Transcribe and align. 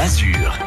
Azur. 0.00 0.58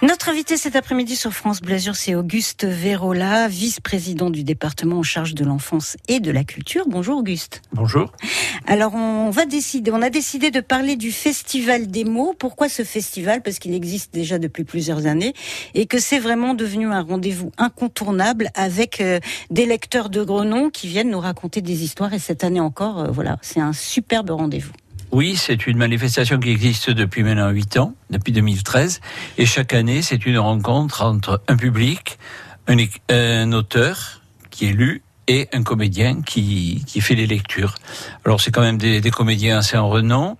Notre 0.00 0.30
invité 0.30 0.56
cet 0.56 0.76
après-midi 0.76 1.14
sur 1.14 1.34
France 1.34 1.60
Bleu 1.60 1.74
Azur, 1.74 1.94
c'est 1.94 2.14
Auguste 2.14 2.64
Vérola, 2.64 3.48
vice-président 3.48 4.30
du 4.30 4.44
département 4.44 5.00
en 5.00 5.02
charge 5.02 5.34
de 5.34 5.44
l'enfance 5.44 5.98
et 6.08 6.20
de 6.20 6.30
la 6.30 6.42
culture. 6.42 6.86
Bonjour 6.88 7.18
Auguste. 7.18 7.60
Bonjour. 7.74 8.10
Alors 8.66 8.94
on 8.94 9.28
va 9.28 9.44
décider, 9.44 9.90
on 9.90 10.00
a 10.00 10.08
décidé 10.08 10.50
de 10.50 10.60
parler 10.60 10.96
du 10.96 11.12
festival 11.12 11.86
des 11.86 12.04
mots. 12.04 12.34
Pourquoi 12.38 12.70
ce 12.70 12.82
festival? 12.82 13.42
Parce 13.42 13.58
qu'il 13.58 13.74
existe 13.74 14.14
déjà 14.14 14.38
depuis 14.38 14.64
plusieurs 14.64 15.04
années 15.04 15.34
et 15.74 15.84
que 15.84 15.98
c'est 15.98 16.18
vraiment 16.18 16.54
devenu 16.54 16.86
un 16.86 17.02
rendez-vous 17.02 17.52
incontournable 17.58 18.48
avec 18.54 19.02
euh, 19.02 19.20
des 19.50 19.66
lecteurs 19.66 20.08
de 20.08 20.24
Grenon 20.24 20.70
qui 20.70 20.88
viennent 20.88 21.10
nous 21.10 21.20
raconter 21.20 21.60
des 21.60 21.84
histoires. 21.84 22.14
Et 22.14 22.18
cette 22.18 22.42
année 22.42 22.58
encore, 22.60 23.00
euh, 23.00 23.10
voilà, 23.10 23.36
c'est 23.42 23.60
un 23.60 23.74
superbe 23.74 24.30
rendez-vous. 24.30 24.72
Oui, 25.12 25.34
c'est 25.36 25.66
une 25.66 25.76
manifestation 25.76 26.38
qui 26.38 26.50
existe 26.50 26.90
depuis 26.90 27.24
maintenant 27.24 27.50
8 27.50 27.78
ans, 27.78 27.94
depuis 28.10 28.32
2013. 28.32 29.00
Et 29.38 29.46
chaque 29.46 29.72
année, 29.72 30.02
c'est 30.02 30.24
une 30.24 30.38
rencontre 30.38 31.02
entre 31.02 31.42
un 31.48 31.56
public, 31.56 32.18
un, 32.68 33.52
auteur 33.52 34.22
qui 34.50 34.66
est 34.66 34.72
lu 34.72 35.02
et 35.26 35.48
un 35.52 35.64
comédien 35.64 36.22
qui, 36.22 36.84
fait 37.00 37.16
les 37.16 37.26
lectures. 37.26 37.74
Alors 38.24 38.40
c'est 38.40 38.52
quand 38.52 38.62
même 38.62 38.78
des 38.78 39.10
comédiens 39.10 39.58
assez 39.58 39.76
en 39.76 39.88
renom 39.88 40.36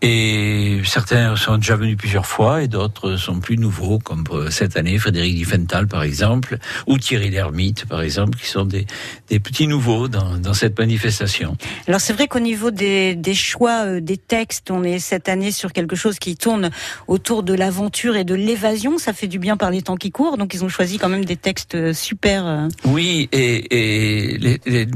et 0.00 0.80
certains 0.84 1.34
sont 1.36 1.56
déjà 1.56 1.76
venus 1.76 1.96
plusieurs 1.96 2.26
fois 2.26 2.62
et 2.62 2.68
d'autres 2.68 3.16
sont 3.16 3.40
plus 3.40 3.58
nouveaux, 3.58 3.98
comme 3.98 4.24
euh, 4.30 4.50
cette 4.50 4.76
année 4.76 4.98
Frédéric 4.98 5.34
Diffenthal 5.34 5.86
par 5.86 6.02
exemple, 6.02 6.58
ou 6.86 6.98
Thierry 6.98 7.30
Lhermitte 7.30 7.86
par 7.86 8.02
exemple, 8.02 8.38
qui 8.38 8.46
sont 8.46 8.64
des, 8.64 8.86
des 9.28 9.40
petits 9.40 9.66
nouveaux 9.66 10.08
dans, 10.08 10.36
dans 10.38 10.54
cette 10.54 10.78
manifestation. 10.78 11.56
Alors 11.86 12.00
c'est 12.00 12.12
vrai 12.12 12.28
qu'au 12.28 12.40
niveau 12.40 12.70
des, 12.70 13.14
des 13.14 13.34
choix 13.34 13.86
euh, 13.86 14.00
des 14.00 14.16
textes, 14.16 14.70
on 14.70 14.84
est 14.84 14.98
cette 14.98 15.28
année 15.28 15.50
sur 15.50 15.72
quelque 15.72 15.96
chose 15.96 16.18
qui 16.18 16.36
tourne 16.36 16.70
autour 17.06 17.42
de 17.42 17.54
l'aventure 17.54 18.16
et 18.16 18.24
de 18.24 18.34
l'évasion. 18.34 18.98
Ça 18.98 19.12
fait 19.12 19.28
du 19.28 19.38
bien 19.38 19.56
par 19.56 19.70
les 19.70 19.82
temps 19.82 19.96
qui 19.96 20.10
courent, 20.10 20.36
donc 20.36 20.54
ils 20.54 20.64
ont 20.64 20.68
choisi 20.68 20.98
quand 20.98 21.08
même 21.08 21.24
des 21.24 21.36
textes 21.36 21.74
euh, 21.74 21.92
super. 21.92 22.68
Oui, 22.84 23.28
et, 23.32 24.32
et 24.32 24.38
les, 24.38 24.60
les, 24.66 24.86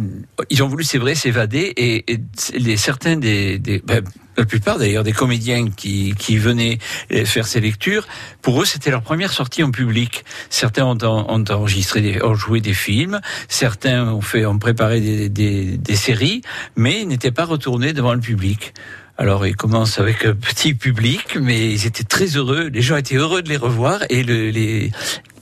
ils 0.50 0.62
ont 0.62 0.68
voulu, 0.68 0.84
c'est 0.84 0.98
vrai, 0.98 1.14
s'évader 1.14 1.72
et, 1.76 2.12
et 2.12 2.20
les, 2.54 2.76
certains 2.76 3.16
des, 3.16 3.58
des 3.58 3.82
ben, 3.84 4.02
la 4.36 4.44
plupart 4.44 4.78
d'ailleurs 4.78 5.04
des 5.04 5.12
comédiens 5.12 5.68
qui, 5.70 6.14
qui 6.18 6.36
venaient 6.38 6.78
faire 7.24 7.46
ces 7.46 7.60
lectures, 7.60 8.06
pour 8.40 8.62
eux 8.62 8.64
c'était 8.64 8.90
leur 8.90 9.02
première 9.02 9.32
sortie 9.32 9.62
en 9.62 9.70
public. 9.70 10.24
Certains 10.50 10.84
ont, 10.84 10.98
ont 11.02 11.44
enregistré, 11.50 12.22
ont 12.22 12.34
joué 12.34 12.60
des 12.60 12.74
films, 12.74 13.20
certains 13.48 14.08
ont 14.08 14.20
fait, 14.20 14.46
ont 14.46 14.58
préparé 14.58 15.00
des, 15.00 15.28
des, 15.28 15.76
des 15.76 15.96
séries, 15.96 16.42
mais 16.76 17.04
n'étaient 17.04 17.30
pas 17.30 17.44
retournés 17.44 17.92
devant 17.92 18.14
le 18.14 18.20
public. 18.20 18.74
Alors 19.18 19.46
ils 19.46 19.56
commencent 19.56 19.98
avec 19.98 20.24
un 20.24 20.34
petit 20.34 20.74
public, 20.74 21.36
mais 21.40 21.70
ils 21.70 21.86
étaient 21.86 22.02
très 22.02 22.26
heureux. 22.36 22.70
Les 22.72 22.82
gens 22.82 22.96
étaient 22.96 23.16
heureux 23.16 23.42
de 23.42 23.48
les 23.48 23.58
revoir 23.58 24.00
et 24.08 24.22
le, 24.22 24.48
les, 24.48 24.90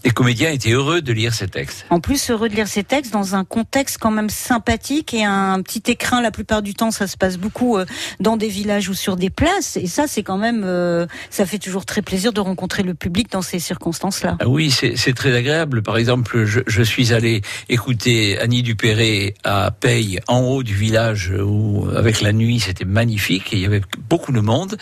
les 0.05 0.11
comédiens 0.11 0.51
étaient 0.51 0.73
heureux 0.73 1.03
de 1.03 1.13
lire 1.13 1.35
ces 1.35 1.49
textes. 1.49 1.87
En 1.91 2.01
plus, 2.01 2.31
heureux 2.31 2.49
de 2.49 2.55
lire 2.55 2.69
ces 2.69 2.85
textes 2.85 3.13
dans 3.13 3.35
un 3.35 3.45
contexte 3.45 3.99
quand 3.99 4.11
même 4.11 4.31
sympathique 4.31 5.15
et 5.15 5.25
un 5.25 5.61
petit 5.63 5.83
écrin. 5.91 6.21
La 6.21 6.31
plupart 6.31 6.63
du 6.63 6.75
temps, 6.75 6.91
ça 6.91 7.07
se 7.07 7.17
passe 7.17 7.37
beaucoup 7.37 7.77
euh, 7.77 7.85
dans 8.21 8.37
des 8.37 8.49
villages 8.49 8.89
ou 8.89 8.95
sur 8.95 9.17
des 9.17 9.31
places. 9.31 9.77
Et 9.77 9.87
ça, 9.87 10.07
c'est 10.07 10.23
quand 10.23 10.39
même, 10.39 10.63
euh, 10.65 11.07
ça 11.31 11.47
fait 11.47 11.59
toujours 11.59 11.85
très 11.85 12.03
plaisir 12.03 12.33
de 12.33 12.41
rencontrer 12.41 12.83
le 12.83 12.95
public 12.95 13.31
dans 13.31 13.43
ces 13.43 13.59
circonstances-là. 13.59 14.37
Ah 14.41 14.49
oui, 14.49 14.71
c'est 14.71 15.15
très 15.15 15.35
agréable. 15.35 15.83
Par 15.83 15.97
exemple, 15.97 16.45
je, 16.45 16.61
je, 16.67 16.83
suis 16.83 17.13
allé 17.13 17.43
écouter 17.69 18.39
Annie 18.39 18.63
Dupéré 18.63 19.35
à 19.45 19.71
Paye, 19.71 20.21
en 20.29 20.41
haut 20.41 20.63
du 20.63 20.75
village, 20.75 21.33
où 21.41 21.87
avec 21.95 22.21
la 22.21 22.33
nuit, 22.33 22.61
c'était 22.61 22.85
magnifique 22.85 23.53
et 23.53 23.57
il 23.57 23.63
y 23.63 23.67
avait 23.67 23.83
beaucoup 24.09 24.33
de 24.33 24.41
monde. 24.41 24.77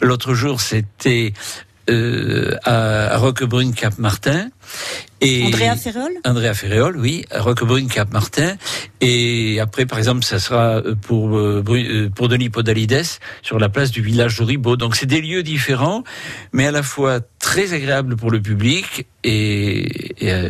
L'autre 0.00 0.34
jour, 0.34 0.60
c'était 0.60 1.32
euh, 1.90 2.56
à 2.64 3.16
Roquebrune 3.18 3.74
Cap 3.74 3.98
Martin. 3.98 4.48
Et 5.20 5.44
Andrea 5.44 5.76
Ferrol? 5.76 6.12
Andrea 6.24 6.54
Ferrol, 6.54 6.96
oui, 6.96 7.24
à 7.30 7.40
Roquebrune 7.40 7.88
Cap 7.88 8.12
Martin. 8.12 8.56
Et 9.00 9.58
après 9.60 9.86
par 9.86 9.98
exemple 9.98 10.24
ça 10.24 10.38
sera 10.38 10.82
pour 11.02 11.36
euh, 11.36 12.10
pour 12.14 12.28
Denis 12.28 12.50
Podalides 12.50 13.04
sur 13.42 13.58
la 13.58 13.68
place 13.68 13.90
du 13.90 14.02
village 14.02 14.38
de 14.38 14.44
Ribot. 14.44 14.76
Donc 14.76 14.96
c'est 14.96 15.06
des 15.06 15.20
lieux 15.20 15.42
différents 15.42 16.04
mais 16.52 16.66
à 16.66 16.70
la 16.70 16.82
fois 16.82 17.20
très 17.38 17.72
agréables 17.72 18.16
pour 18.16 18.30
le 18.30 18.40
public 18.40 19.06
et, 19.22 20.24
et 20.24 20.32
euh, 20.32 20.48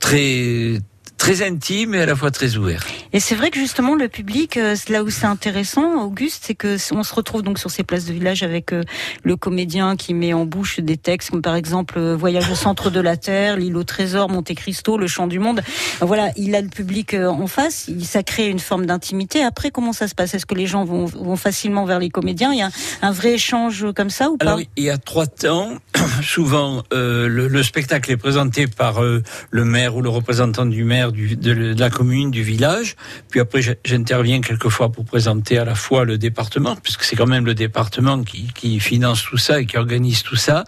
très 0.00 0.80
très 1.20 1.42
intime 1.42 1.94
et 1.94 2.00
à 2.00 2.06
la 2.06 2.16
fois 2.16 2.30
très 2.30 2.56
ouvert. 2.56 2.82
Et 3.12 3.20
c'est 3.20 3.34
vrai 3.34 3.50
que 3.50 3.58
justement 3.58 3.94
le 3.94 4.08
public, 4.08 4.56
euh, 4.56 4.74
là 4.88 5.02
où 5.02 5.10
c'est 5.10 5.26
intéressant, 5.26 6.02
Auguste, 6.02 6.44
c'est 6.46 6.54
que 6.54 6.78
on 6.92 7.02
se 7.02 7.14
retrouve 7.14 7.42
donc 7.42 7.58
sur 7.58 7.70
ces 7.70 7.82
places 7.82 8.06
de 8.06 8.12
village 8.14 8.42
avec 8.42 8.72
euh, 8.72 8.82
le 9.22 9.36
comédien 9.36 9.96
qui 9.96 10.14
met 10.14 10.32
en 10.32 10.46
bouche 10.46 10.80
des 10.80 10.96
textes 10.96 11.30
comme 11.30 11.42
par 11.42 11.56
exemple 11.56 11.98
euh, 11.98 12.16
Voyage 12.16 12.50
au 12.50 12.54
centre 12.54 12.88
de 12.88 13.00
la 13.00 13.18
Terre, 13.18 13.58
L'île 13.58 13.76
au 13.76 13.84
trésor, 13.84 14.30
Monte 14.30 14.54
Cristo, 14.54 14.96
Le 14.96 15.06
chant 15.06 15.26
du 15.26 15.38
monde. 15.38 15.60
Voilà, 16.00 16.30
il 16.36 16.54
a 16.54 16.62
le 16.62 16.68
public 16.68 17.14
en 17.14 17.46
face, 17.46 17.90
ça 18.02 18.22
crée 18.22 18.48
une 18.48 18.58
forme 18.58 18.86
d'intimité. 18.86 19.42
Après, 19.42 19.70
comment 19.70 19.92
ça 19.92 20.08
se 20.08 20.14
passe? 20.14 20.32
Est-ce 20.32 20.46
que 20.46 20.54
les 20.54 20.66
gens 20.66 20.84
vont, 20.84 21.04
vont, 21.04 21.36
facilement 21.36 21.84
vers 21.84 21.98
les 21.98 22.08
comédiens? 22.08 22.52
Il 22.52 22.58
y 22.58 22.62
a 22.62 22.66
un, 22.68 22.70
un, 23.02 23.12
vrai 23.12 23.34
échange 23.34 23.86
comme 23.94 24.10
ça 24.10 24.30
ou 24.30 24.38
pas? 24.38 24.46
Alors, 24.46 24.60
il 24.76 24.84
y 24.84 24.90
a 24.90 24.96
trois 24.96 25.26
temps. 25.26 25.74
Souvent, 26.22 26.82
euh, 26.94 27.28
le, 27.28 27.48
le, 27.48 27.62
spectacle 27.62 28.10
est 28.10 28.16
présenté 28.16 28.66
par 28.66 29.02
euh, 29.02 29.22
le 29.50 29.64
maire 29.64 29.96
ou 29.96 30.02
le 30.02 30.08
représentant 30.08 30.64
du 30.66 30.84
maire 30.84 31.09
de, 31.10 31.74
la 31.78 31.90
commune, 31.90 32.30
du 32.30 32.42
village. 32.42 32.96
Puis 33.28 33.40
après, 33.40 33.60
j'interviens 33.84 34.40
quelquefois 34.40 34.90
pour 34.90 35.04
présenter 35.04 35.58
à 35.58 35.64
la 35.64 35.74
fois 35.74 36.04
le 36.04 36.18
département, 36.18 36.76
puisque 36.76 37.04
c'est 37.04 37.16
quand 37.16 37.26
même 37.26 37.46
le 37.46 37.54
département 37.54 38.22
qui, 38.22 38.80
finance 38.80 39.22
tout 39.22 39.36
ça 39.36 39.60
et 39.60 39.66
qui 39.66 39.76
organise 39.76 40.22
tout 40.22 40.36
ça. 40.36 40.64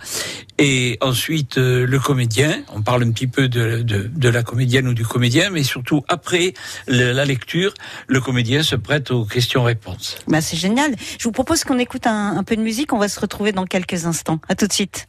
Et 0.59 0.99
ensuite, 1.01 1.59
euh, 1.59 1.87
le 1.87 1.99
comédien. 1.99 2.63
On 2.75 2.83
parle 2.83 3.05
un 3.05 3.11
petit 3.11 3.27
peu 3.27 3.49
de, 3.49 4.29
la 4.29 4.43
comédienne 4.43 4.87
ou 4.89 4.95
du 4.95 5.05
comédien, 5.05 5.51
mais 5.51 5.63
surtout 5.63 6.05
après 6.09 6.55
la 6.87 7.25
lecture, 7.25 7.73
le 8.07 8.21
comédien 8.21 8.63
se 8.63 8.77
prête 8.77 9.11
aux 9.11 9.25
questions-réponses. 9.25 10.19
Bah, 10.29 10.41
c'est 10.41 10.57
génial. 10.57 10.95
Je 11.19 11.25
vous 11.25 11.33
propose 11.33 11.65
qu'on 11.65 11.79
écoute 11.79 12.07
un, 12.07 12.37
un 12.37 12.45
peu 12.45 12.57
de 12.57 12.63
musique. 12.63 12.93
On 12.93 12.99
va 12.99 13.09
se 13.09 13.21
retrouver 13.21 13.53
dans 13.53 13.65
quelques 13.65 14.05
instants. 14.05 14.41
À 14.49 14.55
tout 14.55 14.67
de 14.67 14.73
suite. 14.73 15.09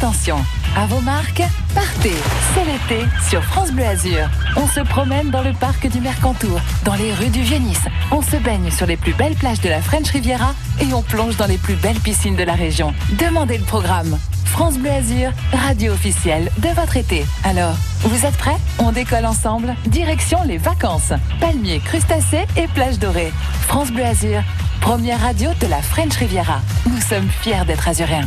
Attention, 0.00 0.36
à 0.76 0.86
vos 0.86 1.00
marques, 1.00 1.42
partez. 1.74 2.14
C'est 2.54 2.64
l'été 2.64 3.04
sur 3.28 3.42
France 3.42 3.72
Bleu 3.72 3.84
Azur. 3.84 4.30
On 4.54 4.68
se 4.68 4.78
promène 4.78 5.30
dans 5.30 5.42
le 5.42 5.52
parc 5.52 5.88
du 5.88 6.00
Mercantour, 6.00 6.60
dans 6.84 6.94
les 6.94 7.12
rues 7.12 7.30
du 7.30 7.40
Vieux-Nice. 7.40 7.82
On 8.12 8.22
se 8.22 8.36
baigne 8.36 8.70
sur 8.70 8.86
les 8.86 8.96
plus 8.96 9.12
belles 9.12 9.34
plages 9.34 9.60
de 9.60 9.68
la 9.68 9.82
French 9.82 10.08
Riviera 10.10 10.54
et 10.80 10.94
on 10.94 11.02
plonge 11.02 11.36
dans 11.36 11.48
les 11.48 11.58
plus 11.58 11.74
belles 11.74 11.98
piscines 11.98 12.36
de 12.36 12.44
la 12.44 12.54
région. 12.54 12.94
Demandez 13.18 13.58
le 13.58 13.64
programme. 13.64 14.16
France 14.44 14.78
Bleu 14.78 14.90
Azur, 14.92 15.32
radio 15.52 15.92
officielle 15.92 16.48
de 16.58 16.68
votre 16.68 16.96
été. 16.96 17.26
Alors, 17.42 17.74
vous 18.02 18.24
êtes 18.24 18.36
prêts? 18.36 18.56
On 18.78 18.92
décolle 18.92 19.26
ensemble. 19.26 19.74
Direction 19.86 20.38
les 20.44 20.58
vacances. 20.58 21.12
Palmiers, 21.40 21.80
crustacés 21.80 22.46
et 22.56 22.68
plages 22.68 23.00
dorées. 23.00 23.32
France 23.66 23.90
Bleu 23.90 24.04
Azur, 24.04 24.42
première 24.88 25.20
radio 25.20 25.50
de 25.60 25.66
la 25.66 25.82
French 25.82 26.16
Riviera. 26.16 26.62
Nous 26.86 26.98
sommes 27.02 27.28
fiers 27.42 27.62
d'être 27.66 27.86
azuréens. 27.88 28.26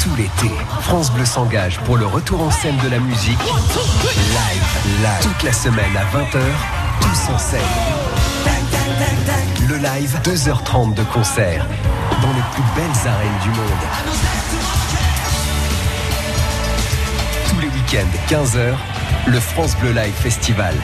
Tout 0.00 0.14
l'été, 0.16 0.54
France 0.82 1.10
Bleu 1.10 1.24
s'engage 1.24 1.80
pour 1.80 1.96
le 1.96 2.06
retour 2.06 2.40
en 2.40 2.52
scène 2.52 2.76
de 2.84 2.88
la 2.88 3.00
musique. 3.00 3.40
Live, 3.40 5.00
live. 5.00 5.22
Toute 5.22 5.42
la 5.42 5.52
semaine 5.52 5.96
à 5.96 6.04
20h, 6.16 6.38
tous 7.00 7.32
en 7.32 7.38
scène. 7.38 7.60
Le 9.68 9.76
live, 9.78 10.20
2h30 10.22 10.94
de 10.94 11.02
concert 11.02 11.66
dans 12.22 12.32
les 12.32 12.44
plus 12.52 12.62
belles 12.76 13.08
arènes 13.08 13.40
du 13.42 13.48
monde. 13.48 13.84
Tous 17.48 17.58
les 17.58 17.66
week-ends, 17.66 18.18
15h, 18.28 18.76
le 19.26 19.40
France 19.40 19.76
Bleu 19.78 19.90
Live 19.90 20.14
Festival. 20.14 20.74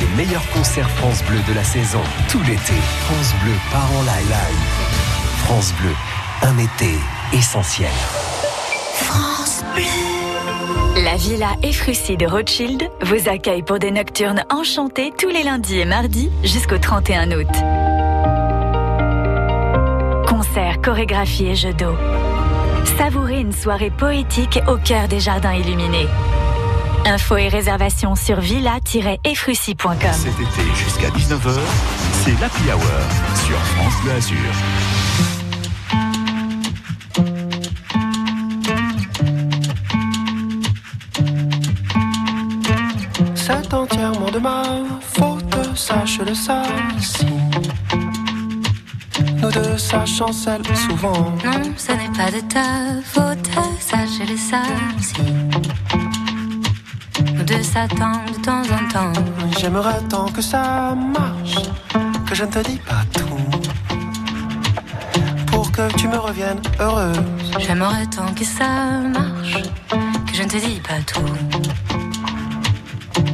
Les 0.00 0.06
meilleurs 0.16 0.46
concerts 0.50 0.90
France 0.90 1.22
Bleu 1.24 1.38
de 1.48 1.54
la 1.54 1.62
saison. 1.62 2.00
Tout 2.28 2.40
l'été, 2.40 2.74
France 3.06 3.32
Bleu 3.42 3.52
part 3.70 3.88
en 3.96 4.02
live. 4.02 4.34
France 5.44 5.72
Bleu, 5.80 5.94
un 6.42 6.58
été 6.58 6.98
essentiel. 7.32 7.92
France 8.94 9.62
Bleu. 9.74 9.84
La 11.04 11.16
Villa 11.16 11.50
Efrussi 11.62 12.16
de 12.16 12.26
Rothschild 12.26 12.90
vous 13.02 13.28
accueille 13.28 13.62
pour 13.62 13.78
des 13.78 13.90
nocturnes 13.90 14.44
enchantées 14.50 15.12
tous 15.16 15.28
les 15.28 15.42
lundis 15.42 15.80
et 15.80 15.84
mardis 15.84 16.30
jusqu'au 16.42 16.78
31 16.78 17.30
août. 17.32 17.46
Concerts, 20.26 20.80
chorégraphies 20.82 21.46
et 21.46 21.54
jeux 21.54 21.74
d'eau. 21.74 21.94
Savourez 22.98 23.40
une 23.40 23.52
soirée 23.52 23.90
poétique 23.90 24.60
au 24.68 24.76
cœur 24.76 25.08
des 25.08 25.20
jardins 25.20 25.54
illuminés. 25.54 26.08
Infos 27.06 27.36
et 27.36 27.48
réservations 27.48 28.14
sur 28.14 28.40
villa-efrussi.com. 28.40 29.96
Cet 30.12 30.40
été 30.40 30.74
jusqu'à 30.74 31.10
19h, 31.10 31.58
c'est 32.24 32.40
l'Happy 32.40 32.70
Hour 32.70 32.80
sur 33.44 33.58
France 33.58 33.94
Bleu 34.02 34.12
Azur. 34.12 34.38
C'est 43.34 43.74
entièrement 43.74 44.30
de 44.30 44.38
ma 44.38 44.62
faute, 45.02 45.76
sache-le 45.76 46.34
ça. 46.34 46.62
Si 47.00 47.26
Nous 49.36 49.50
deux, 49.50 49.76
ça 49.76 50.06
chancelle 50.06 50.62
souvent. 50.74 51.32
Non, 51.44 51.62
ce 51.76 51.92
n'est 51.92 52.16
pas 52.16 52.30
de 52.30 52.40
ta 52.40 53.02
faute, 53.04 53.50
ça 53.80 53.98
je 54.06 54.24
deux 57.44 57.62
s'attendent 57.62 58.30
de 58.32 58.40
temps 58.42 58.62
en 58.62 58.88
temps. 58.92 59.12
J'aimerais 59.58 60.00
tant 60.08 60.26
que 60.26 60.40
ça 60.40 60.94
marche, 60.94 61.56
que 62.26 62.34
je 62.34 62.44
ne 62.44 62.50
te 62.50 62.58
dis 62.60 62.78
pas 62.78 63.04
tout. 63.12 63.36
Pour 65.46 65.70
que 65.70 65.92
tu 65.96 66.08
me 66.08 66.16
reviennes 66.16 66.62
heureuse. 66.80 67.18
J'aimerais 67.58 68.06
tant 68.06 68.32
que 68.34 68.44
ça 68.44 69.00
marche, 69.18 69.62
que 70.26 70.34
je 70.34 70.42
ne 70.42 70.48
te 70.48 70.56
dis 70.56 70.80
pas 70.80 71.00
tout. 71.06 71.34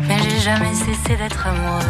Mais 0.09 0.19
j'ai 0.23 0.41
jamais 0.41 0.75
cessé 0.75 1.17
d'être 1.17 1.47
amoureuse. 1.47 1.85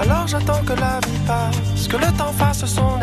Alors 0.00 0.26
j'attends 0.26 0.62
que 0.64 0.72
la 0.72 1.00
vie 1.00 1.20
passe, 1.26 1.86
que 1.86 1.96
le 1.96 2.10
temps 2.18 2.32
fasse 2.32 2.64
son 2.64 2.98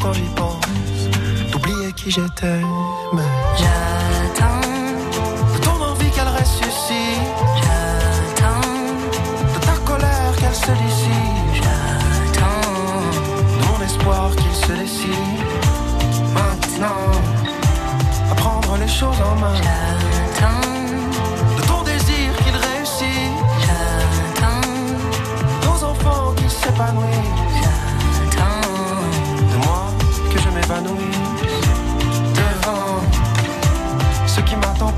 Quand 0.00 0.12
j'y 0.12 0.22
pense, 0.36 0.60
d'oublier 1.50 1.92
qui 1.92 2.08
j'étais. 2.12 2.60
Mais 3.12 3.22
J'attends, 3.58 4.60
de 5.54 5.58
ton 5.58 5.82
envie 5.84 6.08
qu'elle 6.10 6.28
ressuscite, 6.28 7.18
j'attends, 7.56 8.60
de 9.54 9.58
ta 9.66 9.72
colère 9.84 10.36
qu'elle 10.38 10.54
se 10.54 10.70
dissipe, 10.84 11.64
j'attends. 11.64 12.70
de 13.58 13.66
mon 13.66 13.84
espoir 13.84 14.30
qu'il 14.36 14.54
se 14.54 14.72
décide. 14.72 15.42
Maintenant, 16.32 17.10
À 18.30 18.34
prendre 18.36 18.76
les 18.76 18.88
choses 18.88 19.20
en 19.20 19.34
main, 19.40 19.54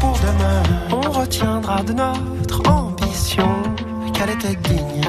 pour 0.04 0.18
demain, 0.28 0.62
on 0.92 1.10
retiendra 1.10 1.82
de 1.82 1.92
notre 1.92 2.58
ambition 2.70 3.48
qu'elle 4.12 4.30
était 4.30 4.56
digne. 4.68 5.00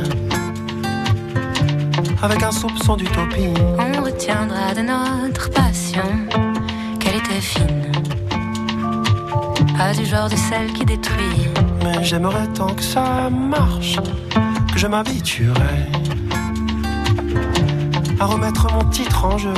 Avec 2.21 2.41
un 2.41 2.51
soupçon 2.51 2.95
d'utopie, 2.95 3.53
on 3.77 4.01
retiendra 4.01 4.73
de 4.73 4.81
notre 4.81 5.49
passion 5.51 6.09
qu'elle 6.99 7.17
était 7.17 7.41
fine. 7.41 7.91
Pas 9.77 9.93
du 9.93 10.05
genre 10.05 10.29
de 10.29 10.37
celle 10.47 10.71
qui 10.73 10.85
détruit. 10.85 11.39
mais 11.83 12.03
j'aimerais 12.03 12.47
tant 12.53 12.73
que 12.73 12.83
ça 12.83 13.29
marche, 13.29 13.97
que 14.71 14.79
je 14.79 14.87
m'habituerais 14.87 15.85
à 18.19 18.25
remettre 18.25 18.71
mon 18.73 18.85
titre 18.89 19.25
en 19.25 19.37
jeu. 19.37 19.53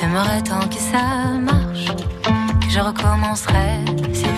J'aimerais 0.00 0.42
tant 0.42 0.66
que 0.72 0.80
ça 0.92 1.04
marche, 1.50 1.88
que 2.62 2.70
je 2.70 2.80
recommencerais 2.80 3.80
s'il 4.12 4.37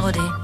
pense, 0.00 0.35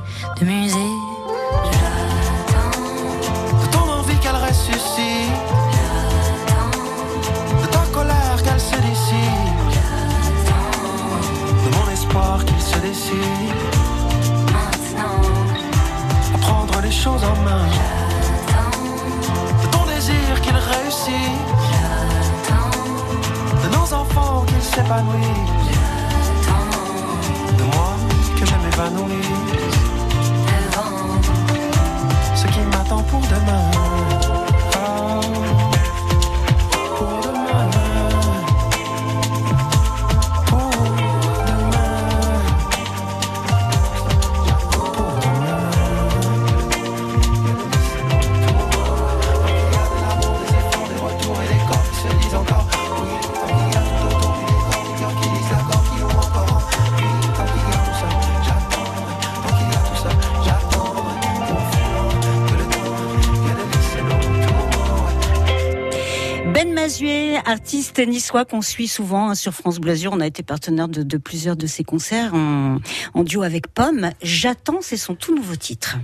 Mazuet, 66.82 67.36
artiste 67.46 68.00
niçois 68.00 68.44
qu'on 68.44 68.60
suit 68.60 68.88
souvent 68.88 69.28
hein, 69.28 69.34
sur 69.36 69.54
France 69.54 69.78
Bleu. 69.78 69.94
On 70.10 70.18
a 70.18 70.26
été 70.26 70.42
partenaire 70.42 70.88
de, 70.88 71.04
de 71.04 71.16
plusieurs 71.16 71.54
de 71.54 71.68
ses 71.68 71.84
concerts 71.84 72.34
en, 72.34 72.78
en 73.14 73.22
duo 73.22 73.42
avec 73.42 73.68
Pomme. 73.68 74.10
J'attends, 74.20 74.80
c'est 74.80 74.96
son 74.96 75.14
tout 75.14 75.32
nouveau 75.32 75.54
titre. 75.54 75.98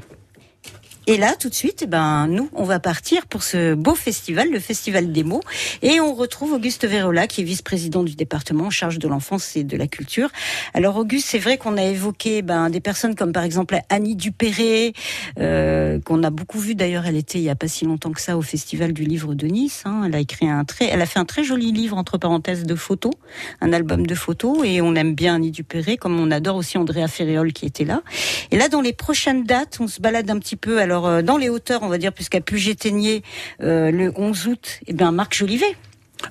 Et 1.10 1.16
là, 1.16 1.36
tout 1.40 1.48
de 1.48 1.54
suite, 1.54 1.80
eh 1.84 1.86
ben, 1.86 2.26
nous, 2.26 2.50
on 2.52 2.64
va 2.64 2.80
partir 2.80 3.26
pour 3.28 3.42
ce 3.42 3.72
beau 3.72 3.94
festival, 3.94 4.50
le 4.50 4.60
Festival 4.60 5.10
des 5.10 5.24
mots. 5.24 5.40
Et 5.80 6.00
on 6.00 6.12
retrouve 6.12 6.52
Auguste 6.52 6.86
Vérola, 6.86 7.26
qui 7.26 7.40
est 7.40 7.44
vice-président 7.44 8.02
du 8.02 8.14
département 8.14 8.64
en 8.64 8.70
charge 8.70 8.98
de 8.98 9.08
l'enfance 9.08 9.56
et 9.56 9.64
de 9.64 9.74
la 9.78 9.86
culture. 9.86 10.28
Alors, 10.74 10.98
Auguste, 10.98 11.28
c'est 11.30 11.38
vrai 11.38 11.56
qu'on 11.56 11.78
a 11.78 11.82
évoqué 11.82 12.42
ben, 12.42 12.68
des 12.68 12.80
personnes 12.80 13.14
comme 13.14 13.32
par 13.32 13.44
exemple 13.44 13.78
Annie 13.88 14.16
Dupéré, 14.16 14.92
euh, 15.40 15.98
qu'on 15.98 16.22
a 16.24 16.28
beaucoup 16.28 16.58
vu 16.58 16.74
d'ailleurs. 16.74 17.06
Elle 17.06 17.16
était 17.16 17.38
il 17.38 17.44
y 17.44 17.48
a 17.48 17.56
pas 17.56 17.68
si 17.68 17.86
longtemps 17.86 18.12
que 18.12 18.20
ça 18.20 18.36
au 18.36 18.42
Festival 18.42 18.92
du 18.92 19.04
Livre 19.04 19.32
de 19.32 19.46
Nice. 19.46 19.84
Hein. 19.86 20.02
Elle 20.04 20.14
a 20.14 20.20
écrit 20.20 20.46
un 20.46 20.66
très, 20.66 20.88
elle 20.88 21.00
a 21.00 21.06
fait 21.06 21.20
un 21.20 21.24
très 21.24 21.42
joli 21.42 21.72
livre 21.72 21.96
entre 21.96 22.18
parenthèses 22.18 22.64
de 22.64 22.74
photos, 22.74 23.14
un 23.62 23.72
album 23.72 24.06
de 24.06 24.14
photos. 24.14 24.58
Et 24.62 24.82
on 24.82 24.94
aime 24.94 25.14
bien 25.14 25.36
Annie 25.36 25.52
Dupéré, 25.52 25.96
comme 25.96 26.20
on 26.20 26.30
adore 26.30 26.56
aussi 26.56 26.76
Andrea 26.76 27.08
Ferréol 27.08 27.54
qui 27.54 27.64
était 27.64 27.86
là. 27.86 28.02
Et 28.50 28.58
là, 28.58 28.68
dans 28.68 28.82
les 28.82 28.92
prochaines 28.92 29.44
dates, 29.44 29.78
on 29.80 29.88
se 29.88 30.02
balade 30.02 30.30
un 30.30 30.38
petit 30.38 30.56
peu. 30.56 30.78
Alors, 30.80 30.97
euh, 31.06 31.22
dans 31.22 31.36
les 31.36 31.48
hauteurs, 31.48 31.82
on 31.82 31.88
va 31.88 31.98
dire, 31.98 32.12
puisqu'à 32.12 32.40
Puget-Ténier, 32.40 33.22
euh, 33.62 33.90
le 33.90 34.12
11 34.16 34.46
août, 34.46 34.80
eh 34.86 34.92
bien, 34.92 35.12
Marc 35.12 35.34
Jolivet. 35.34 35.76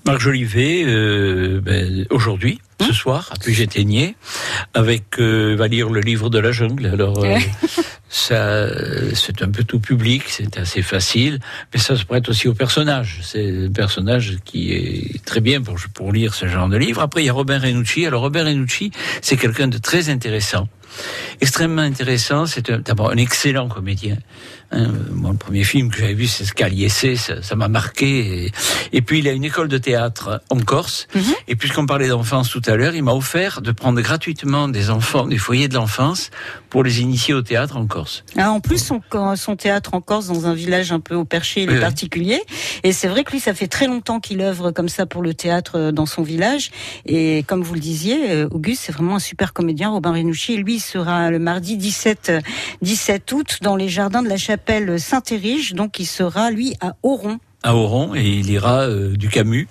Marc 0.05 0.19
Jolivet, 0.19 0.83
euh, 0.85 1.61
ben, 1.61 2.05
aujourd'hui, 2.09 2.59
ce 2.85 2.93
soir, 2.93 3.29
à 3.33 3.39
Puget-Ténier, 3.39 4.15
avec 4.73 5.19
euh, 5.19 5.55
va 5.55 5.67
lire 5.67 5.89
le 5.89 6.01
livre 6.01 6.29
de 6.29 6.39
la 6.39 6.51
jungle. 6.51 6.85
Alors, 6.87 7.23
euh, 7.23 7.37
ça, 8.09 8.67
c'est 9.13 9.41
un 9.41 9.49
peu 9.49 9.63
tout 9.63 9.79
public, 9.79 10.23
c'est 10.27 10.57
assez 10.57 10.81
facile, 10.81 11.39
mais 11.73 11.79
ça 11.79 11.95
se 11.95 12.05
prête 12.05 12.29
aussi 12.29 12.47
au 12.47 12.53
personnage. 12.53 13.19
C'est 13.23 13.65
un 13.65 13.71
personnage 13.71 14.37
qui 14.45 14.73
est 14.73 15.25
très 15.25 15.41
bien 15.41 15.61
pour, 15.61 15.75
pour 15.93 16.11
lire 16.11 16.33
ce 16.33 16.47
genre 16.47 16.67
de 16.67 16.77
livre. 16.77 17.01
Après, 17.01 17.23
il 17.23 17.25
y 17.25 17.29
a 17.29 17.33
Robert 17.33 17.61
Renucci. 17.61 18.05
Alors, 18.05 18.21
Robert 18.21 18.45
Renucci, 18.45 18.91
c'est 19.21 19.37
quelqu'un 19.37 19.67
de 19.67 19.77
très 19.77 20.09
intéressant. 20.09 20.67
Extrêmement 21.41 21.81
intéressant, 21.81 22.45
c'est 22.45 22.71
d'abord 22.71 23.11
un 23.11 23.17
excellent 23.17 23.67
comédien. 23.67 24.17
Hein, 24.71 24.87
le 25.31 25.37
premier 25.37 25.63
film 25.63 25.89
que 25.89 25.97
j'avais 25.97 26.13
vu, 26.13 26.27
c'est 26.27 26.43
Scaliessé, 26.43 27.15
ça 27.15 27.41
ça 27.41 27.55
m'a 27.55 27.67
marqué. 27.67 28.45
Et, 28.45 28.51
et 28.91 29.01
puis, 29.01 29.19
il 29.19 29.27
a 29.27 29.31
une 29.31 29.45
école 29.45 29.67
de 29.69 29.77
théâtre 29.77 30.41
en 30.49 30.59
Corse. 30.59 31.07
Et 31.47 31.55
puisqu'on 31.55 31.85
parlait 31.85 32.09
d'enfance 32.09 32.49
tout 32.49 32.61
à 32.65 32.75
l'heure, 32.75 32.95
il 32.95 33.03
m'a 33.03 33.13
offert 33.13 33.61
de 33.61 33.71
prendre 33.71 34.01
gratuitement 34.01 34.67
des 34.67 34.89
enfants 34.89 35.25
du 35.25 35.39
foyer 35.39 35.67
de 35.67 35.75
l'enfance 35.75 36.31
pour 36.69 36.83
les 36.83 37.01
initier 37.01 37.33
au 37.33 37.41
théâtre 37.41 37.77
en 37.77 37.85
Corse. 37.85 38.23
Ah, 38.37 38.51
en 38.51 38.59
plus, 38.59 38.83
son, 38.83 39.01
son 39.35 39.55
théâtre 39.55 39.93
en 39.93 40.01
Corse, 40.01 40.27
dans 40.27 40.47
un 40.47 40.53
village 40.53 40.91
un 40.91 40.99
peu 40.99 41.15
au 41.15 41.25
perché, 41.25 41.63
il 41.63 41.69
est 41.69 41.75
oui. 41.75 41.79
particulier. 41.79 42.41
Et 42.83 42.91
c'est 42.91 43.07
vrai 43.07 43.23
que 43.23 43.31
lui, 43.31 43.39
ça 43.39 43.53
fait 43.53 43.67
très 43.67 43.87
longtemps 43.87 44.19
qu'il 44.19 44.41
œuvre 44.41 44.71
comme 44.71 44.89
ça 44.89 45.05
pour 45.05 45.21
le 45.21 45.33
théâtre 45.33 45.77
euh, 45.77 45.91
dans 45.91 46.05
son 46.05 46.23
village. 46.23 46.71
Et 47.05 47.43
comme 47.47 47.63
vous 47.63 47.73
le 47.73 47.79
disiez, 47.79 48.31
euh, 48.31 48.47
Auguste, 48.51 48.83
c'est 48.85 48.91
vraiment 48.91 49.15
un 49.15 49.19
super 49.19 49.53
comédien, 49.53 49.89
Robin 49.89 50.11
Renouchi. 50.11 50.53
Et 50.53 50.57
lui, 50.57 50.75
il 50.75 50.79
sera 50.79 51.31
le 51.31 51.39
mardi 51.39 51.77
17, 51.77 52.29
euh, 52.29 52.41
17 52.81 53.31
août 53.31 53.57
dans 53.61 53.75
les 53.75 53.89
jardins 53.89 54.21
de 54.21 54.29
la 54.29 54.37
chapelle 54.37 54.99
Saint-Érige. 54.99 55.73
Donc, 55.73 55.99
il 55.99 56.05
sera, 56.05 56.51
lui, 56.51 56.75
à 56.81 56.95
Oron. 57.03 57.39
À 57.63 57.75
Oron 57.75 58.15
et 58.15 58.27
il 58.27 58.49
ira 58.49 58.81
euh, 58.81 59.15
du 59.15 59.29
Camus. 59.29 59.67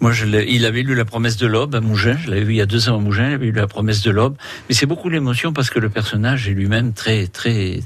Moi, 0.00 0.12
je 0.12 0.26
il 0.26 0.64
avait 0.64 0.82
lu 0.82 0.94
La 0.94 1.04
promesse 1.04 1.36
de 1.36 1.46
l'aube 1.46 1.74
à 1.74 1.80
Mougins. 1.80 2.18
Je 2.24 2.30
l'avais 2.30 2.44
vu 2.44 2.54
il 2.54 2.56
y 2.56 2.62
a 2.62 2.66
deux 2.66 2.88
ans 2.88 2.96
à 2.96 3.00
Mougins. 3.00 3.28
Il 3.28 3.34
avait 3.34 3.46
lu 3.46 3.52
La 3.52 3.66
promesse 3.66 4.02
de 4.02 4.10
l'aube. 4.10 4.36
Mais 4.68 4.74
c'est 4.74 4.86
beaucoup 4.86 5.08
l'émotion 5.08 5.52
parce 5.52 5.70
que 5.70 5.78
le 5.78 5.88
personnage 5.88 6.48
est 6.48 6.52
lui-même 6.52 6.92
très, 6.92 7.26
très, 7.26 7.80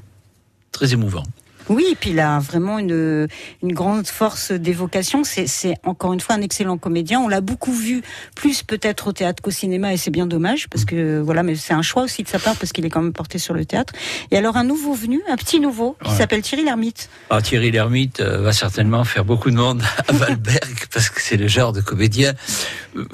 très 0.72 0.92
émouvant. 0.92 1.24
Oui, 1.70 1.86
et 1.92 1.94
puis 1.94 2.10
il 2.10 2.18
a 2.18 2.40
vraiment 2.40 2.80
une, 2.80 3.28
une 3.62 3.72
grande 3.72 4.08
force 4.08 4.50
d'évocation. 4.50 5.22
C'est 5.22 5.76
encore 5.84 6.12
une 6.12 6.18
fois 6.18 6.34
un 6.34 6.40
excellent 6.40 6.78
comédien. 6.78 7.20
On 7.20 7.28
l'a 7.28 7.40
beaucoup 7.40 7.72
vu, 7.72 8.02
plus 8.34 8.64
peut-être 8.64 9.06
au 9.06 9.12
théâtre 9.12 9.40
qu'au 9.40 9.52
cinéma, 9.52 9.92
et 9.92 9.96
c'est 9.96 10.10
bien 10.10 10.26
dommage 10.26 10.68
parce 10.68 10.84
que 10.84 11.20
voilà, 11.20 11.44
mais 11.44 11.54
c'est 11.54 11.72
un 11.72 11.82
choix 11.82 12.02
aussi 12.02 12.24
de 12.24 12.28
sa 12.28 12.40
part 12.40 12.56
parce 12.56 12.72
qu'il 12.72 12.84
est 12.84 12.90
quand 12.90 13.02
même 13.02 13.12
porté 13.12 13.38
sur 13.38 13.54
le 13.54 13.64
théâtre. 13.64 13.92
Et 14.32 14.36
alors 14.36 14.56
un 14.56 14.64
nouveau 14.64 14.94
venu, 14.94 15.22
un 15.30 15.36
petit 15.36 15.60
nouveau, 15.60 15.96
qui 16.04 16.10
s'appelle 16.10 16.42
Thierry 16.42 16.64
Lhermitte. 16.64 17.08
Ah, 17.30 17.40
Thierry 17.40 17.70
Lhermitte 17.70 18.18
euh, 18.18 18.38
va 18.38 18.52
certainement 18.52 19.04
faire 19.04 19.24
beaucoup 19.24 19.52
de 19.52 19.56
monde 19.56 19.80
à 20.08 20.12
Valberg 20.12 20.86
parce 20.92 21.08
que 21.08 21.20
c'est 21.20 21.36
le 21.36 21.46
genre 21.46 21.72
de 21.72 21.80
comédien 21.80 22.34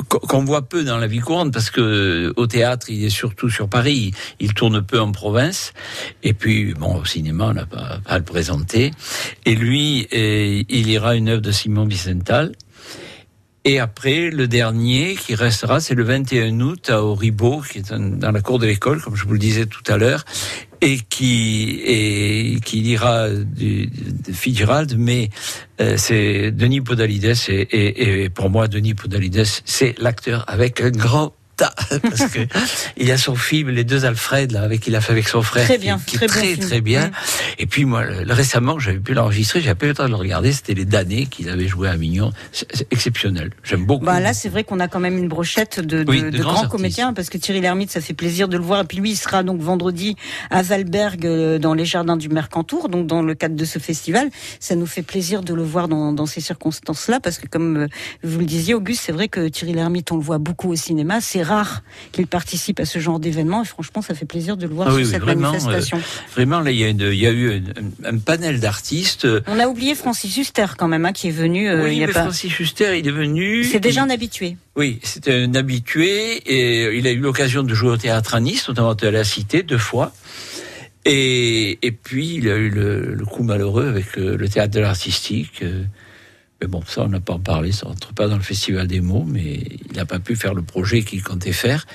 qu'on 0.08 0.44
voit 0.44 0.62
peu 0.62 0.84
dans 0.84 0.98
la 0.98 1.06
vie 1.06 1.20
courante 1.20 1.52
parce 1.52 1.70
que 1.70 1.80
euh, 1.80 2.32
au 2.36 2.46
théâtre 2.46 2.86
il 2.90 3.04
est 3.04 3.10
surtout 3.10 3.48
sur 3.48 3.68
Paris, 3.68 4.12
il 4.40 4.54
tourne 4.54 4.82
peu 4.82 5.00
en 5.00 5.12
province. 5.12 5.72
Et 6.22 6.32
puis 6.34 6.74
bon 6.74 6.96
au 6.96 7.04
cinéma 7.04 7.46
on 7.50 7.54
n'a 7.54 7.66
pas, 7.66 8.00
pas 8.04 8.18
le 8.18 8.24
présent 8.24 8.56
et 9.44 9.54
lui, 9.54 10.08
euh, 10.12 10.62
il 10.68 10.88
ira 10.88 11.14
une 11.14 11.28
œuvre 11.28 11.42
de 11.42 11.52
Simon 11.52 11.84
Vicental. 11.84 12.52
Et 13.68 13.80
après, 13.80 14.30
le 14.30 14.46
dernier 14.46 15.16
qui 15.16 15.34
restera, 15.34 15.80
c'est 15.80 15.96
le 15.96 16.04
21 16.04 16.60
août 16.60 16.88
à 16.88 17.02
Auribeau, 17.02 17.62
qui 17.62 17.78
est 17.78 17.92
dans 17.92 18.30
la 18.30 18.40
cour 18.40 18.60
de 18.60 18.66
l'école, 18.66 19.02
comme 19.02 19.16
je 19.16 19.24
vous 19.24 19.32
le 19.32 19.40
disais 19.40 19.66
tout 19.66 19.82
à 19.88 19.96
l'heure, 19.96 20.24
et 20.80 20.98
qui 20.98 21.80
et 21.84 22.60
qui 22.64 22.76
lira 22.76 23.28
du, 23.28 23.88
de 23.88 24.32
Fitzgerald, 24.32 24.94
mais 24.96 25.30
euh, 25.80 25.96
c'est 25.96 26.52
Denis 26.52 26.80
Podalides 26.80 27.34
et, 27.48 28.22
et, 28.22 28.28
pour 28.28 28.50
moi 28.50 28.68
Denis 28.68 28.94
Podalides 28.94 29.42
c'est 29.64 29.98
l'acteur 29.98 30.44
avec 30.46 30.80
un 30.80 30.90
grand 30.90 31.32
parce 31.56 32.30
que 32.30 32.40
il 32.96 33.06
y 33.06 33.12
a 33.12 33.18
son 33.18 33.34
film 33.34 33.70
les 33.70 33.84
deux 33.84 34.04
Alfred 34.04 34.52
là 34.52 34.62
avec 34.62 34.80
qu'il 34.80 34.94
a 34.94 35.00
fait 35.00 35.12
avec 35.12 35.28
son 35.28 35.42
frère 35.42 35.64
très 35.64 35.78
bien 35.78 35.98
qui, 36.04 36.16
est 36.16 36.26
très 36.26 36.56
très 36.56 36.80
bien. 36.80 37.10
Et 37.58 37.66
puis 37.66 37.84
moi 37.84 38.04
le, 38.04 38.32
récemment 38.32 38.78
j'avais 38.78 38.98
pu 38.98 39.14
l'enregistrer 39.14 39.60
j'avais 39.60 39.74
pas 39.74 39.86
eu 39.86 39.90
le 39.90 39.94
temps 39.94 40.04
de 40.04 40.10
le 40.10 40.16
regarder 40.16 40.52
c'était 40.52 40.74
les 40.74 40.84
damnés 40.84 41.26
qu'il 41.26 41.48
avait 41.48 41.68
joué 41.68 41.88
à 41.88 41.92
Avignon. 41.92 42.32
C'est 42.52 42.86
exceptionnel. 42.90 43.50
J'aime 43.64 43.86
beaucoup. 43.86 44.04
Bah 44.04 44.20
là 44.20 44.34
c'est 44.34 44.48
vrai 44.48 44.64
qu'on 44.64 44.80
a 44.80 44.88
quand 44.88 45.00
même 45.00 45.18
une 45.18 45.28
brochette 45.28 45.80
de, 45.80 46.02
de, 46.02 46.30
de, 46.30 46.38
grands, 46.38 46.68
comédiens 46.68 47.12
parce 47.12 47.30
que 47.30 47.38
Thierry 47.38 47.60
Lhermitte 47.60 47.90
ça 47.90 48.00
fait 48.00 48.14
plaisir 48.14 48.48
de 48.48 48.56
le 48.56 48.62
voir. 48.62 48.82
Et 48.82 48.84
puis 48.84 48.98
lui 48.98 49.10
il 49.12 49.16
sera 49.16 49.42
donc 49.42 49.60
vendredi 49.60 50.16
à 50.50 50.62
Valberg 50.62 51.24
euh, 51.24 51.58
dans 51.58 51.74
les 51.74 51.84
jardins 51.84 52.16
du 52.16 52.28
Mercantour 52.28 52.88
donc 52.88 53.06
dans 53.06 53.22
le 53.22 53.34
cadre 53.34 53.56
de 53.56 53.64
ce 53.64 53.78
festival. 53.78 54.30
Ça 54.60 54.74
nous 54.74 54.86
fait 54.86 55.02
plaisir 55.02 55.42
de 55.42 55.54
le 55.54 55.62
voir 55.62 55.88
dans, 55.88 56.12
dans 56.12 56.26
ces 56.26 56.40
circonstances 56.40 57.08
là 57.08 57.20
parce 57.20 57.38
que 57.38 57.46
comme 57.46 57.76
euh, 57.76 57.88
vous 58.22 58.40
le 58.40 58.46
disiez 58.46 58.74
Auguste 58.74 59.02
c'est 59.04 59.12
vrai 59.12 59.28
que 59.28 59.48
Thierry 59.48 59.72
Lhermitte 59.72 60.12
on 60.12 60.16
le 60.16 60.22
voit 60.22 60.38
beaucoup 60.38 60.70
au 60.70 60.76
cinéma. 60.76 61.20
C'est 61.20 61.45
rare 61.46 61.82
qu'il 62.12 62.26
participe 62.26 62.80
à 62.80 62.84
ce 62.84 62.98
genre 62.98 63.18
d'événement. 63.18 63.62
Et 63.62 63.66
franchement, 63.66 64.02
ça 64.02 64.14
fait 64.14 64.26
plaisir 64.26 64.56
de 64.56 64.66
le 64.66 64.74
voir 64.74 64.88
ah 64.90 64.96
sur 64.96 65.06
cette 65.06 65.22
vraiment, 65.22 65.52
manifestation. 65.52 65.98
Euh, 65.98 66.30
vraiment, 66.34 66.60
là, 66.60 66.70
il 66.70 66.78
y 66.78 66.84
a, 66.84 66.88
il 66.88 67.14
y 67.14 67.26
a 67.26 67.32
eu 67.32 67.62
un, 68.04 68.18
panel 68.18 68.60
d'artistes. 68.60 69.26
On 69.46 69.58
a 69.58 69.66
oublié 69.66 69.94
Francis 69.94 70.36
Huster 70.36 70.66
quand 70.76 70.88
même, 70.88 71.06
hein, 71.06 71.12
qui 71.12 71.28
est 71.28 71.32
venu. 71.32 71.68
Euh, 71.68 71.90
il 71.90 71.98
y 71.98 72.04
a 72.04 72.08
pas... 72.08 72.22
Francis 72.24 72.58
Huster, 72.58 72.98
il 72.98 73.06
est 73.06 73.12
venu. 73.12 73.64
C'est 73.64 73.80
déjà 73.80 74.02
un 74.02 74.10
habitué. 74.10 74.56
Oui, 74.74 75.00
c'était 75.02 75.32
un 75.32 75.54
habitué 75.54 76.36
et 76.46 76.96
il 76.96 77.06
a 77.06 77.12
eu 77.12 77.18
l'occasion 77.18 77.62
de 77.62 77.74
jouer 77.74 77.90
au 77.90 77.96
théâtre 77.96 78.34
à 78.34 78.40
Nice, 78.40 78.68
notamment 78.68 78.92
à 78.92 79.10
la 79.10 79.24
Cité, 79.24 79.62
deux 79.62 79.78
fois. 79.78 80.12
Et, 81.06 81.78
et 81.82 81.92
puis, 81.92 82.34
il 82.34 82.48
a 82.50 82.56
eu 82.56 82.68
le, 82.68 83.24
coup 83.24 83.44
malheureux 83.44 83.86
avec 83.86 84.18
euh, 84.18 84.36
le 84.36 84.48
théâtre 84.48 84.74
de 84.74 84.80
l'artistique. 84.80 85.62
Mais 86.60 86.68
bon, 86.68 86.82
ça, 86.86 87.02
on 87.02 87.08
n'a 87.08 87.20
pas 87.20 87.34
en 87.34 87.38
parlé, 87.38 87.72
ça 87.72 87.86
rentre 87.86 88.14
pas 88.14 88.28
dans 88.28 88.36
le 88.36 88.42
Festival 88.42 88.86
des 88.86 89.00
mots, 89.00 89.24
mais 89.26 89.60
il 89.90 89.96
n'a 89.96 90.06
pas 90.06 90.18
pu 90.18 90.36
faire 90.36 90.54
le 90.54 90.62
projet 90.62 91.02
qu'il 91.02 91.22
comptait 91.22 91.52
faire. 91.52 91.86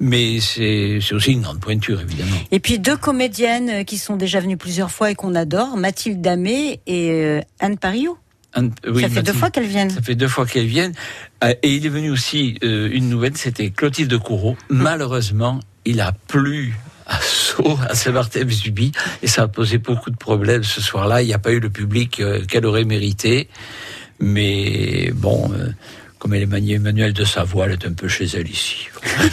Mais 0.00 0.38
c'est 0.40 1.00
aussi 1.12 1.32
une 1.32 1.42
grande 1.42 1.60
pointure, 1.60 2.00
évidemment. 2.00 2.36
Et 2.52 2.60
puis 2.60 2.78
deux 2.78 2.96
comédiennes 2.96 3.70
euh, 3.70 3.82
qui 3.82 3.98
sont 3.98 4.16
déjà 4.16 4.38
venues 4.38 4.56
plusieurs 4.56 4.92
fois 4.92 5.10
et 5.10 5.16
qu'on 5.16 5.34
adore, 5.34 5.76
Mathilde 5.76 6.20
Damé 6.20 6.80
et 6.86 7.10
euh, 7.10 7.40
Anne 7.58 7.78
Pario. 7.78 8.16
oui, 8.56 9.02
ça 9.02 9.08
fait 9.08 9.22
deux 9.24 9.32
fois 9.32 9.50
qu'elles 9.50 9.66
viennent. 9.66 9.90
Ça 9.90 10.00
fait 10.00 10.14
deux 10.14 10.28
fois 10.28 10.46
qu'elles 10.46 10.66
viennent. 10.66 10.94
Euh, 11.42 11.52
et 11.64 11.74
il 11.74 11.84
est 11.84 11.88
venu 11.88 12.10
aussi 12.10 12.58
une 12.62 13.08
nouvelle, 13.08 13.36
c'était 13.36 13.70
Clotilde 13.70 14.16
Courreau. 14.18 14.56
Mm. 14.70 14.82
Malheureusement, 14.82 15.58
il 15.84 16.00
a 16.00 16.12
plu 16.12 16.76
à 17.08 17.18
Sceaux, 17.20 17.78
à 17.88 17.94
Saint-Martin-Vésubie, 17.94 18.92
et 19.22 19.26
ça 19.26 19.42
a 19.42 19.48
posé 19.48 19.78
beaucoup 19.78 20.10
de 20.10 20.16
problèmes 20.16 20.62
ce 20.62 20.80
soir-là. 20.80 21.22
Il 21.22 21.26
n'y 21.26 21.34
a 21.34 21.38
pas 21.38 21.52
eu 21.52 21.60
le 21.60 21.70
public 21.70 22.22
qu'elle 22.48 22.66
aurait 22.66 22.84
mérité. 22.84 23.48
Mais 24.20 25.10
bon, 25.14 25.50
euh, 25.52 25.70
comme 26.18 26.34
elle 26.34 26.42
est 26.42 26.72
Emmanuel 26.74 27.12
de 27.12 27.24
Savoie, 27.24 27.66
elle 27.66 27.72
est 27.72 27.86
un 27.86 27.92
peu 27.92 28.08
chez 28.08 28.26
elle 28.34 28.50
ici. 28.50 28.88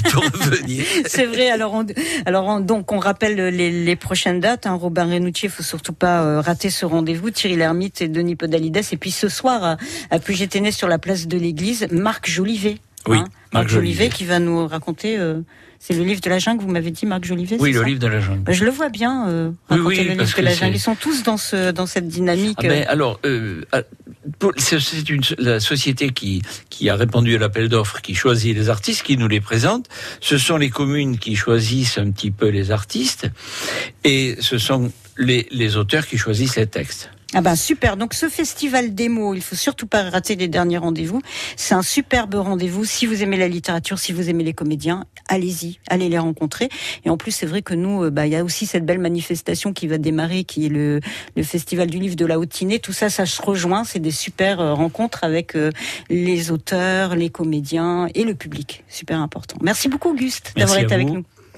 C'est 1.06 1.26
vrai. 1.26 1.50
Alors, 1.50 1.74
on, 1.74 1.86
alors 2.26 2.62
donc 2.62 2.92
on 2.92 3.00
rappelle 3.00 3.36
les, 3.36 3.96
prochaines 3.96 4.40
dates. 4.40 4.68
Hein. 4.68 4.76
Robin 4.76 5.06
Renucci, 5.06 5.48
il 5.48 5.52
faut 5.52 5.64
surtout 5.64 5.94
pas 5.94 6.22
euh, 6.22 6.42
rater 6.42 6.70
ce 6.70 6.86
rendez-vous. 6.86 7.32
Thierry 7.32 7.56
Lhermitte 7.56 8.02
et 8.02 8.08
Denis 8.08 8.36
Podalides. 8.36 8.82
Et 8.92 8.98
puis 8.98 9.12
ce 9.12 9.30
soir 9.30 9.64
à, 9.64 9.78
à 10.12 10.20
Puget-Ténès 10.20 10.76
sur 10.76 10.88
la 10.88 11.00
place 11.00 11.28
de 11.28 11.38
l'Église, 11.38 11.88
Marc 11.92 12.30
Jolivet. 12.30 12.78
Oui, 13.08 13.18
hein. 13.18 13.26
Marc, 13.54 13.70
Jolivet, 13.70 14.10
qui 14.10 14.26
va 14.26 14.40
nous 14.40 14.68
raconter. 14.68 15.18
Euh, 15.18 15.42
c'est 15.80 15.94
le 15.94 16.04
livre 16.04 16.22
de 16.22 16.30
la 16.30 16.40
jungle, 16.40 16.64
vous 16.64 16.72
m'avez 16.72 16.92
dit, 16.92 17.06
Marc 17.06 17.26
Jolivet 17.26 17.58
Oui, 17.60 17.72
le 17.72 17.84
livre 17.84 18.00
de 18.00 18.08
la 18.08 18.20
jungle. 18.20 18.52
Je 18.52 18.66
le 18.66 18.72
vois 18.72 18.90
bien 18.90 19.28
euh, 19.28 19.52
raconter 19.70 20.04
le 20.04 20.14
livre 20.14 20.38
de 20.38 20.42
la 20.42 20.54
jungle. 20.54 20.76
Ils 20.76 20.80
sont 20.80 20.96
tous 20.96 21.24
dans, 21.24 21.38
ce, 21.38 21.72
dans 21.72 21.86
cette 21.86 22.08
dynamique. 22.08 22.58
Ah 22.64 22.68
ben, 22.68 22.86
alors, 22.88 23.20
euh, 23.26 23.62
ah, 23.72 23.82
c'est 24.58 25.10
une 25.10 25.22
la 25.38 25.60
société 25.60 26.10
qui, 26.10 26.42
qui 26.70 26.90
a 26.90 26.96
répondu 26.96 27.36
à 27.36 27.40
l'appel 27.40 27.70
d'offres, 27.70 28.02
qui 28.02 28.16
choisit 28.16 28.56
les 28.56 28.70
artistes, 28.70 29.04
qui 29.04 29.18
nous 29.18 29.28
les 29.28 29.42
présente. 29.42 29.88
Ce 30.22 30.38
sont 30.38 30.58
les 30.58 30.70
communes 30.70 31.18
qui 31.18 31.36
choisissent 31.36 31.98
un 31.98 32.10
petit 32.12 32.32
peu 32.32 32.48
les 32.48 32.72
artistes, 32.72 33.28
et 34.04 34.38
ce 34.40 34.58
sont 34.58 34.92
les, 35.18 35.48
les 35.52 35.78
auteurs 35.78 36.08
qui 36.08 36.18
choisissent 36.18 36.56
les 36.56 36.68
textes. 36.68 37.12
Ah 37.38 37.42
ben 37.42 37.58
super. 37.58 37.98
Donc 37.98 38.14
ce 38.14 38.30
festival 38.30 38.96
démo, 38.96 39.34
il 39.34 39.42
faut 39.42 39.58
surtout 39.58 39.88
pas 39.88 40.10
rater 40.10 40.38
les 40.38 40.48
derniers 40.48 40.78
rendez-vous. 40.78 41.22
C'est 41.58 41.76
un 41.76 41.82
superbe 41.82 42.36
rendez-vous. 42.36 42.86
Si 42.86 43.06
vous 43.06 43.24
aimez 43.24 43.36
la 43.36 43.50
littérature, 43.50 44.00
si 44.00 44.14
vous 44.14 44.30
aimez 44.30 44.46
les 44.46 44.54
comédiens, 44.54 45.04
allez-y, 45.28 45.80
allez 45.90 46.08
les 46.08 46.18
rencontrer. 46.18 46.70
Et 47.04 47.10
en 47.10 47.18
plus, 47.18 47.32
c'est 47.32 47.46
vrai 47.46 47.62
que 47.62 47.74
nous, 47.74 48.06
euh, 48.06 48.10
bah, 48.10 48.26
il 48.26 48.32
y 48.32 48.38
a 48.38 48.44
aussi 48.46 48.66
cette 48.66 48.86
belle 48.86 49.00
manifestation 49.00 49.74
qui 49.74 49.86
va 49.88 49.98
démarrer, 49.98 50.46
qui 50.46 50.68
est 50.68 50.70
le, 50.70 51.02
le 51.36 51.44
festival 51.44 51.90
du 51.90 52.00
livre 52.00 52.16
de 52.16 52.26
la 52.26 52.40
Haute-Tinée. 52.40 52.80
Tout 52.80 52.94
ça, 52.94 53.10
ça 53.10 53.26
se 53.26 53.42
rejoint. 53.42 53.84
C'est 53.84 54.00
des 54.00 54.12
super 54.12 54.62
euh, 54.62 54.74
rencontres 54.74 55.26
avec 55.26 55.58
euh, 55.58 55.72
les 56.10 56.52
auteurs, 56.52 57.18
les 57.18 57.30
comédiens 57.30 58.08
et 58.16 58.24
le 58.24 58.34
public. 58.34 58.86
Super 58.88 59.20
important. 59.20 59.58
Merci 59.62 59.90
beaucoup, 59.90 60.12
Auguste, 60.12 60.54
d'avoir 60.56 60.80
été 60.80 60.94
avec 60.94 61.10
nous. 61.10 61.26